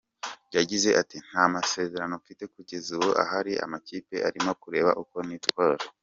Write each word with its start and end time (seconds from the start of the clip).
Yagize 0.57 0.89
ati 1.01 1.17
“Nta 1.27 1.43
masezerano 1.53 2.13
mfite 2.21 2.43
kugeza 2.53 2.87
ubu 2.97 3.09
ahari 3.23 3.53
amakipe 3.65 4.15
arimo 4.27 4.51
kureba 4.61 4.91
uko 5.03 5.17
nitwara. 5.27 5.83